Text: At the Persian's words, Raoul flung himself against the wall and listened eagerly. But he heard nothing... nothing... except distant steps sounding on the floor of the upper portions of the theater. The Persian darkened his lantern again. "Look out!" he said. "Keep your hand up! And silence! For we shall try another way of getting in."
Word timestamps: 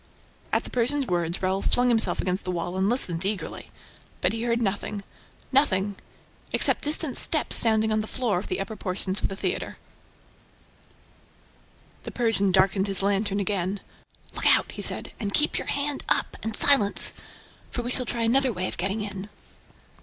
At 0.51 0.63
the 0.63 0.71
Persian's 0.71 1.05
words, 1.05 1.43
Raoul 1.43 1.61
flung 1.61 1.89
himself 1.89 2.19
against 2.19 2.43
the 2.43 2.49
wall 2.49 2.75
and 2.75 2.89
listened 2.89 3.23
eagerly. 3.23 3.69
But 4.19 4.33
he 4.33 4.41
heard 4.41 4.59
nothing... 4.59 5.03
nothing... 5.51 5.95
except 6.51 6.81
distant 6.85 7.17
steps 7.17 7.55
sounding 7.55 7.91
on 7.93 7.99
the 7.99 8.07
floor 8.07 8.39
of 8.39 8.47
the 8.47 8.59
upper 8.59 8.75
portions 8.75 9.21
of 9.21 9.27
the 9.27 9.35
theater. 9.35 9.77
The 12.01 12.11
Persian 12.11 12.51
darkened 12.51 12.87
his 12.87 13.03
lantern 13.03 13.39
again. 13.39 13.79
"Look 14.33 14.47
out!" 14.47 14.71
he 14.71 14.81
said. 14.81 15.11
"Keep 15.35 15.59
your 15.59 15.67
hand 15.67 16.03
up! 16.09 16.35
And 16.41 16.55
silence! 16.55 17.13
For 17.69 17.83
we 17.83 17.91
shall 17.91 18.07
try 18.07 18.23
another 18.23 18.51
way 18.51 18.67
of 18.67 18.77
getting 18.77 19.01
in." 19.01 19.29